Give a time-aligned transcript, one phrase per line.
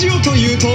[0.00, 0.66] ジオというと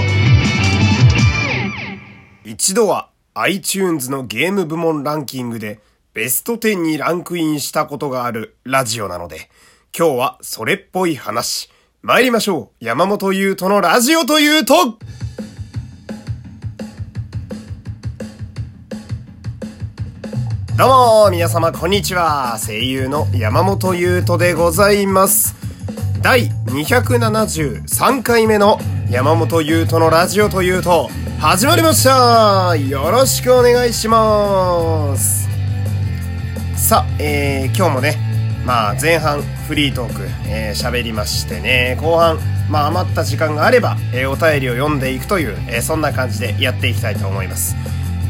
[2.43, 5.79] 一度は iTunes のゲーム部門ランキングで
[6.13, 9.49] ベスト10にランクインしたことがあるラジオなので、
[9.97, 11.71] 今日はそれっぽい話。
[12.03, 12.85] 参りましょう。
[12.85, 14.75] 山本優斗のラジオというと
[20.77, 22.59] どうも、皆様こんにちは。
[22.63, 25.55] 声優の山本優斗でございます。
[26.21, 28.77] 第273回目の
[29.09, 32.75] 山本優斗のラジオというと、始まりました。
[32.75, 35.47] よろしくお願いします。
[36.75, 38.17] さあ、えー、今日もね、
[38.65, 47.75] まあ前半フリートーク、えー、喋りましてね、後半、まあ余った時間があれば、えー、お便りを読んでいくという、えー、そんな感じでやっていきたいと思います。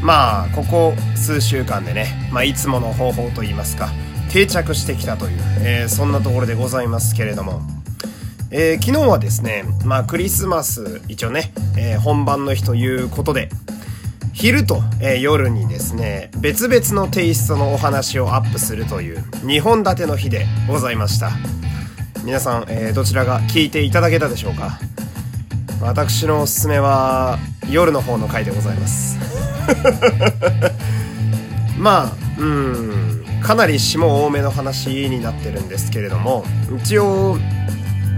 [0.02, 3.88] まあ、ここ数週間でね、まあいつもの方法といいますか、
[4.28, 7.62] 定着してきたという、えー、そんなところでございますけれども、
[8.50, 13.48] えー、昨日はですね、まあクリスマス、一応ね、えー、本番の日ということで、
[14.32, 21.30] 昼と、えー、夜にですね、別々のテイストのお話をアップするという2本立ての日でございました。
[22.24, 24.78] 皆さん、え、どちらが聞いていただけたでしょうか？
[25.80, 27.38] 私のおすすめは
[27.68, 29.18] 夜の方の回でございます。
[31.78, 36.44] まあ、うん、かなり下多めの話になってるんですけれども、
[36.82, 37.38] 一応、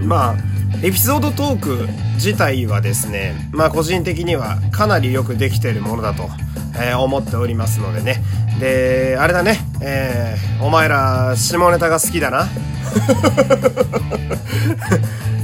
[0.02, 0.36] まあ、
[0.82, 6.28] エピソードトーク自体はですね、まあ個人的にはかなりよくできているものだと、
[6.77, 8.22] えー、思っておりますのでね。
[8.60, 12.48] で、あれだね、えー、お前ら下ネタが好きだな。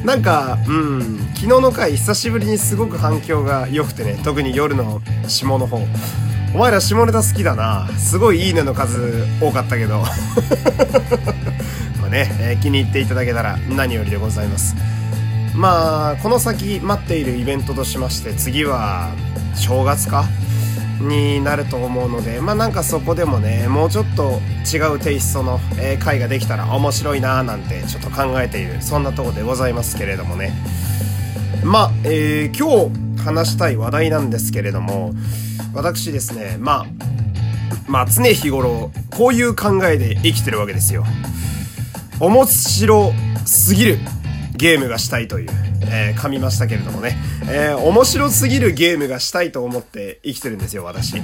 [0.04, 5.86] なんか、うん、昨日の回久しぶりにすごく反響が良くてね、特に夜の下の方。
[6.54, 7.88] お前ら下ネタ好きだな。
[7.98, 10.04] すごいいいねの数多かったけど。
[12.14, 14.76] ね、え、気に入っていただけたら何よりでございます。
[15.56, 19.10] まあ、この先待っているイベントとしまして、次は
[19.56, 20.24] 正月か？
[21.00, 24.40] になると思うので、まあなんかそこでもね、もうちょっと
[24.72, 30.52] 違うテイストの、えー、回ができたら面白いなーなんてちょっと考えている、そんなとこでございますけれどもね。
[31.64, 35.12] まあ、えー、今日話したい話題なんですけれども、
[35.74, 36.86] 私ですね、まあ、
[37.88, 41.04] まあ常日頃、こういう考えで生きてるわけですよ。
[42.20, 43.12] 面白
[43.44, 43.98] すぎる
[44.56, 45.50] ゲームがしたいという、
[45.82, 47.16] えー、噛みましたけれどもね、
[47.48, 51.14] えー、面白すぎるゲームがしたいと思って生きてるんですよ、私。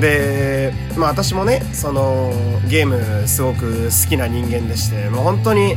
[0.00, 2.32] で、まあ私もね、その、
[2.68, 5.74] ゲームすごく好きな人間でして、もう本当に、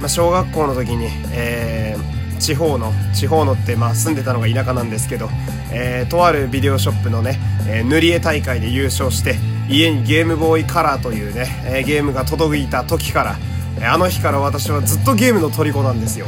[0.00, 5.28] まあ小学校の時に、えー、地方の、地方のって、まあ住んでたのが田舎なんですけど、
[5.72, 9.34] えー、とあるビデオショップのね、えー、塗り絵大会で優勝して、
[9.68, 13.36] 家にゲームボーイカラーというね、え、ゲームが届いた時か
[13.80, 16.26] ら、あの日から私はずっとゲームの虜なんですよ。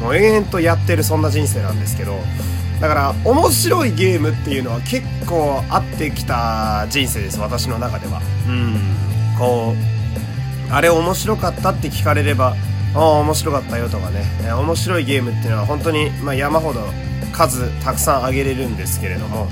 [0.00, 2.18] もう延々とやってるそんな人生なんですけど、
[2.80, 8.20] だから面白いゲームっていうのは結構合ってきた人生です、私の中では。
[8.48, 8.76] うん。
[9.38, 12.54] こう、あれ面白かったって聞かれれば、
[12.94, 16.80] ああ、面白かったよとかね、え面白いゲームっていうのは本当に、まあ、山ほど
[17.32, 19.48] 数たくさん挙げれるんですけれども、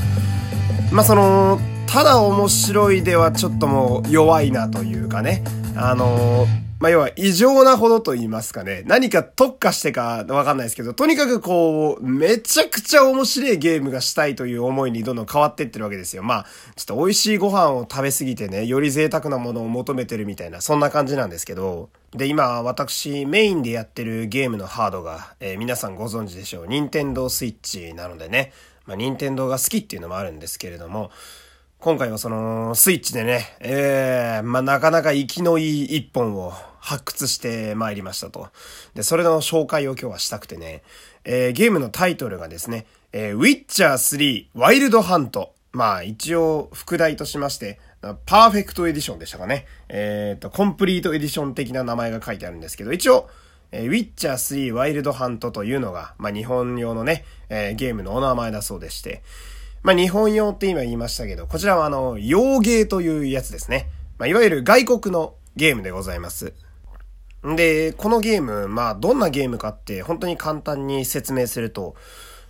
[0.91, 5.43] まあその、ただ面白いではちょっともう弱いなというかね、
[5.77, 8.83] あのーまあ、要は異常なほどと言いますかね。
[8.87, 16.23] 何か特化してかわかんないですけど、とにかくこう、めちゃくちゃ面白いゲームがしたいという思いにどんどん変わっていってるわけですよ。
[16.23, 21.89] まあ、ちょっと美味しいご飯を食べ過ぎてね、より贅沢なものを求めてるみたいな、そんな感じなんですけど。
[22.13, 26.67] で、今、私、メインでやってるゲームのハードが、えー、皆さんご存知でしょう。
[26.67, 28.53] 任天堂スイッチなのでね。
[28.85, 31.11] まあ、任天堂が好きっていうのもあるんですけれども、
[31.87, 38.49] 今回はその、スイッチでね、ええー、まあ、なかなか生きのいい一本を発掘して参りましたと。
[38.95, 40.83] で、それの紹介を今日はしたくてね、
[41.23, 45.55] えー、ゲームのタイトルがですね、えー、ウィッチャー3ワイルドハント。
[45.71, 49.67] まあ、一応、副題としまして、パーフェクトエディションでしたかね。
[49.89, 53.31] えっ、ー、と、コンプリートエディション的な名前が書いてあるんですけど、一応、
[53.71, 59.23] えー、ウィッチャー3ワイルドハントというのが、まあ、日本用のね、えー、ゲームのお名前だそうでして、
[59.87, 63.89] まあ、日本用って今言いましたけど、こちらはあの、洋ゲーというやつですね。
[64.19, 66.55] まあ、いわゆる外国のゲームでございます。
[67.45, 71.95] で、このゲーム、まあ、どんなゲームかって本当に簡単に説明すると、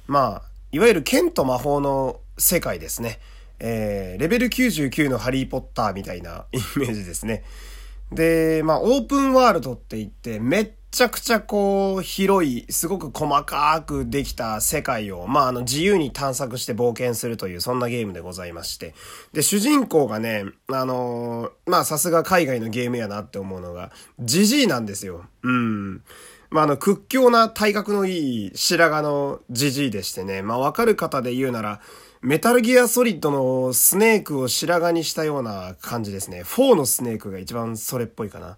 [0.07, 0.43] まあ、
[0.73, 3.19] いわゆる剣と魔法の世界ですね。
[3.59, 7.45] えー、レベル99のハリーポッターみたいなイメージですね。
[8.13, 18.95] で、まあ、オープンワールドって言って、めっちゃくちゃこう、広い、すごく細かくできた世界を、まあ、あの、自由に探索して冒険するという、そんなゲームでございまして。
[19.35, 25.27] で、主人公がね、あのー、まあ、さすが海外のゲームやなって思うのが、ジジイなんですよ。
[25.43, 26.03] うん。
[26.49, 30.41] まあ、あの、屈強な体格のいい白髪のじじいでしてね。
[30.41, 31.83] まあ、わかる方で言うなら、
[32.23, 36.43] メタルギアソリッドのスネークを白髪にしたような感じですね。
[36.43, 38.57] 4のスネークが一番それっぽいかな。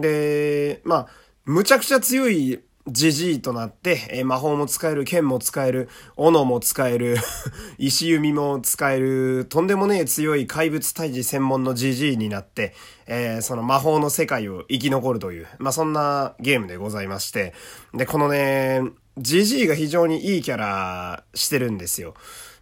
[0.00, 7.16] で、まあ、むちゃくちゃ強いじじいとなって、えー、魔法も使える、剣も使える、斧も使える、
[7.78, 12.74] 石弓も使える、とんでもねえ強い怪物退治専門のじじいになって、
[13.06, 17.54] えー、その魔法の世界を生き残るという、まあ、そんなゲームでございまして、
[17.94, 18.82] で、このね、
[19.16, 22.14] じじいが非常にいいキャラしてるんですよ。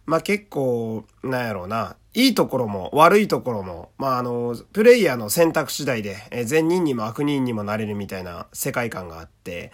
[0.05, 9.71] まあ、結構、なんやろうな、いいところも悪いところも、まあ、あの、プレイヤーの選択次第で、え、善人にも悪人にもなれるみたいな世界観があって、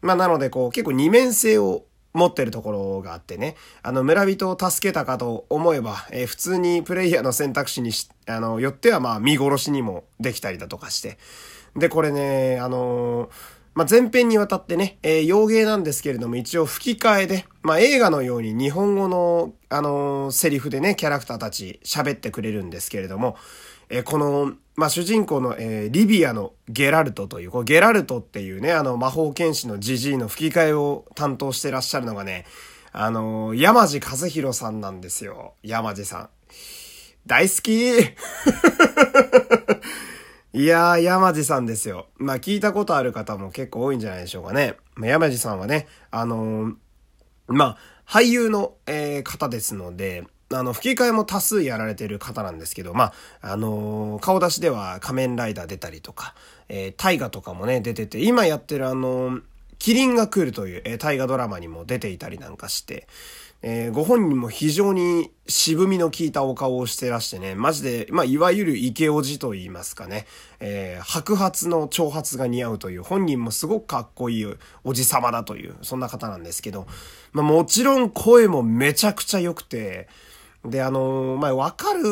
[0.00, 1.84] まあなのでこう結構二面性を
[2.14, 11.18] 持ってるところがあってね、あの村人を助けたかと思えば、えー、普通にプレイヤーの選択肢にし、あの、よってはま見殺しにもできたりだとかして。
[11.76, 13.30] で、これね、あのー、
[13.78, 23.36] まあ、前編にわたってね、えー、洋芸なんですけれども、一応吹き替えで、まあ、映画のように日本語の、あのー、セリフでね、キャラクターたち喋ってくれるんですけれども、
[23.88, 32.46] えー、この、まあ、主人公の、えー、リビアのゲラルトという、こゲラルトっていうね、あの、魔法剣士のジジイの吹き替えを担当してらっしゃるのがね、
[32.90, 35.54] あのー、山地和弘さんなんですよ。
[35.62, 36.28] 山地さん。
[37.26, 37.94] 大好き
[40.58, 42.08] いやー、山地さんですよ。
[42.16, 44.74] まあ、聞いたことある方も結構多いんじゃないでしょうかね。
[44.96, 46.74] まあ、山地さんはね、あのー、
[47.46, 56.34] まあ、俳優の、えー、方ですので、あの、吹き替えも多数やられてる方なんですけど、まあ、あのー、顔出しでは仮面ライダー出たりとか、
[56.68, 59.42] えー、大河とかもね、出てて、今やってるあのー、
[59.78, 63.06] キリンが来るという、えー、大河ドラマにも出ていたりなんかして、
[63.60, 70.26] えー、ご本人も非常に渋みの効いたお顔をしてらしてね、マジで、まあ、いわゆるイケオジと言いますかね、
[70.60, 74.46] えー、白髪の長髪が似合うという、本人もすごくかっこいい
[74.84, 76.86] おじさまだという、そんな方なんですけど、
[77.32, 80.08] まあ、もちろん声もめちゃくちゃ良くて、
[80.64, 82.04] で、あのー、まあ、わかる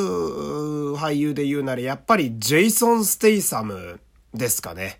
[0.96, 4.00] 俳優で言うなら、やっぱりジェイソン・ステイサム
[4.34, 4.98] ですかね。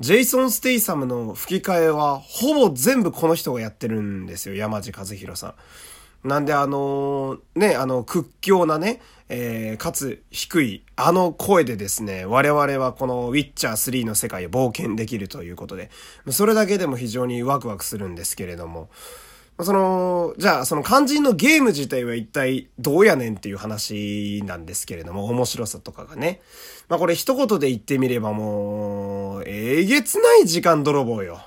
[0.00, 4.56] ジェイソン・ステイサムの吹き替えは、ほぼ全部この人がやってるんですよ。
[4.56, 5.54] 山地和弘さ
[6.24, 6.28] ん。
[6.28, 15.90] なんであのー、ね、あの、屈強なね、えー、かつ低い、あの声でですね、我々はこのウィッチャー3の世界を冒険できるということで、
[16.30, 18.88] それだけでも非常にワクワクするんですけれども、
[19.60, 26.40] その、じゃあその肝心のゲーム自体は一体どうやねんっていう話なんですけれども、面白さとかがね。
[26.88, 31.40] まあこれ一言で言ってみればもう、えげつない時間泥棒よ。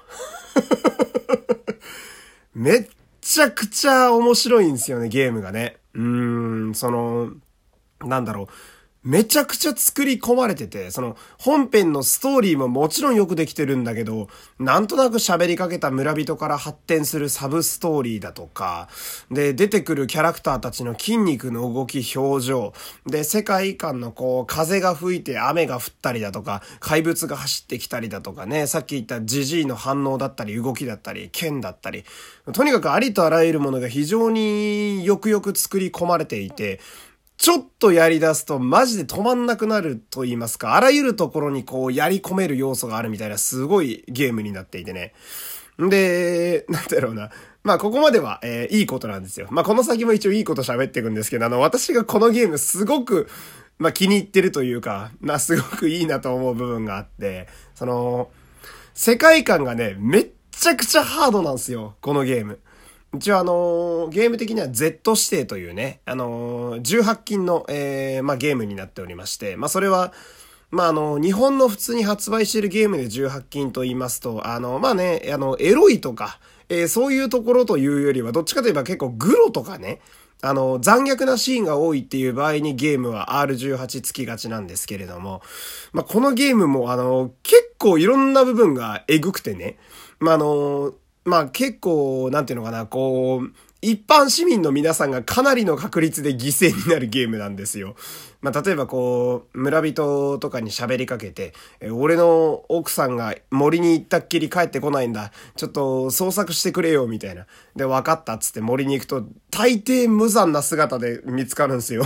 [2.55, 2.87] めっ
[3.19, 5.77] ちゃくちゃ面白いんですよね、ゲームがね。
[5.93, 7.31] うーん、その、
[7.99, 8.47] なんだろう。
[9.07, 14.27] めちゃくちゃ作り込まれてて、その本編のストーリーももちろんよくできてるんだけど、
[14.59, 18.89] なんとなく喋りかけた村人から発展するサブストーリーだとか、
[19.31, 22.73] で、出てくるキャラクターたちの筋肉の動き、表情、
[23.05, 32.03] で、世界観のこう、風が吹いて雨が降ったりだとか、怪物が走ってきたりだとかね、さっき言ったジジイの反応だったり、動きだったり、剣だったり、
[32.51, 36.81] とにかくありとあらゆるものが非常によくよく作り込まれていて、
[37.37, 45.13] ちょっとやり出すとマジで止まんなくなると言いますか、あらゆるところにこうやり込める要素があるみたいなすごいゲームになっていてね。
[45.77, 47.29] で、なんだろうな。
[47.63, 49.47] まあここまでは、えー、いいことなんですよ。
[49.51, 53.27] まあこの先も一応いいこと喋っていくんですけど、あの私がこのゲームすごく、
[53.77, 58.31] まあ気に入ってるというか、まあすごくいいなと思う部分があって、その、
[58.95, 62.59] 世界観がね、めっちゃくちゃハードなんですよ、このゲーム。
[63.17, 70.13] 一応あのー、ゲーム的には Z 指定というね、あのー、18金の、えー、まあ、ゲームになっておりまして、まあ、それは、
[70.69, 80.01] まあ、あの、日本の普通に発売しているゲームで18金と言いますと、あの、まあね、あの、エロいとか、えー、そういうところというよりは、どっちかといえば結構グロとかね、
[80.41, 85.41] あの、残虐なシーンが多いっていう場合にゲームは R18 つきがちなんですけれども、
[85.93, 89.77] まあ、このゲームもあの、結構いろんな部分がエグくてね、
[90.19, 90.93] まあ、あの、
[91.27, 97.97] まあ結構、なんていうのかな、こう、一般市民の皆さんがかなりの確率で犠牲になるゲームなんですよ。
[98.39, 105.33] まあ、例えばこう、村人とかに喋りかけて、え俺の奥さんが森に行ったっきり帰ってこないんだ。
[105.57, 107.45] ちょっと捜索してくれよ、みたいな。
[107.75, 112.05] で、分かったっつって森に行くと、大抵無残な姿で見つかるんですよ。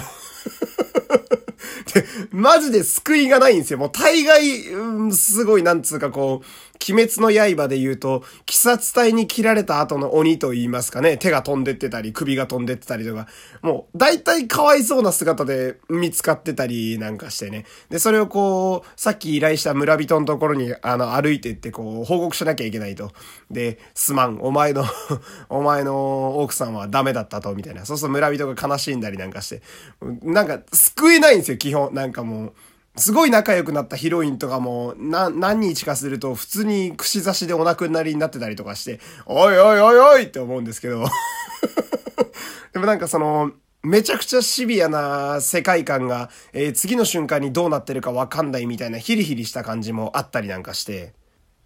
[1.93, 3.79] で、マジで救いがないんですよ。
[3.79, 13.27] もう大概、うん、すごいなんつうかこう、鬼滅の刃で言うと、鬼殺隊に切られた後の鬼と言いますかね、手が飛んでってたり、首が飛んでってたりとか、
[13.61, 17.65] もう、大体かわいそうな姿で見つかってたりなんかしてね。
[17.89, 23.11] で、それをこう、さっき依頼した村人のところに、あの、歩いてって、こう、報告しなきゃいけないと。
[23.49, 24.85] で、すまん、お前の
[25.49, 27.85] お前の奥さんはダメだったと、みたいな。
[27.85, 29.61] そうすると村人が悲しんだりなんかして。
[30.23, 31.93] なんか、救えないんですよ、基本。
[31.93, 32.53] なんかもう。
[32.97, 41.05] すごい仲良くなったヒロインとかも、な、何日かすると普通に串刺しでお亡くなりになってたりとかして、おいおいおいおいって思うんですけど。
[42.73, 43.51] でもなんかその、
[43.83, 51.13] めちゃくちゃシビアな世界観が、えー、次の瞬間にどうなってるかわかんないみたいなヒリヒリした感じもあったりなんかして。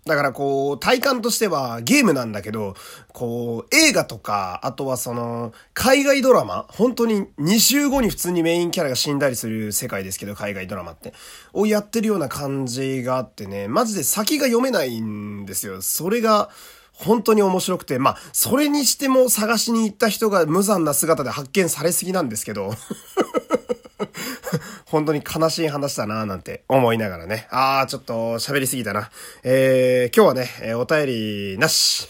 [0.05, 2.75] だからこう、体感としてはゲームなんだけど、
[3.12, 11.13] こう、映画とか、あとはその、海外ドラマ本当に2週後に普通にメインキャラが死んだりする世界ですけど、海外ドラマって。
[11.53, 15.81] をやってるような感じがあってね、マジで先が読めないんですよ。
[15.81, 16.51] それが、
[16.93, 22.75] 本当に面白くて、まあ、それにしても探しに行った人が無残な姿で発見されすぎなんですけど。
[24.96, 27.50] 本当に悲しい話だななんて思いながらね。
[27.52, 29.12] あー、ちょっと喋りすぎたな。
[29.44, 32.08] えー、今日はね、お便りなし。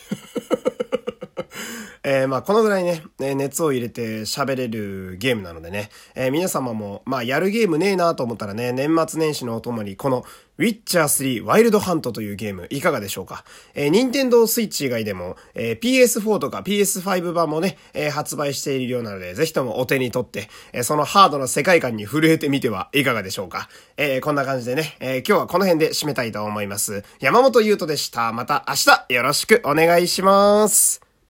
[2.08, 10.24] えー、まあ、このぐらいね、熱を入れて喋れるゲームなのでね、えー、皆様も、まあ、やるゲームねえなと思ったらね、年末年始のお供に、この、
[10.58, 13.44] ウィッチャー3ワイルドハントというゲームいかがでしょうか？
[13.74, 23.68] えー、任天堂スイッチ以外でも、えー、PS4 とか PS5 版もね、えー、発売しているようなので、ぜひともお手に取って、えー、そのハードな世界観に震えてみてはいかがでしょうか？
[23.98, 27.04] えー、こんな感じでね、えー、今日はこの辺で締めたいと思います。
[27.20, 28.32] 山本優斗でした。
[28.32, 31.05] また明日よろしくお願いします。